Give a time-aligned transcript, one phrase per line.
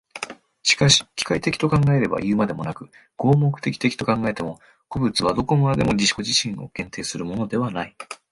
[0.63, 7.95] しかし機械的と考えればいうまでもなく、合目的的と考えても、個物はどこまでも自己自身を限定するものではない。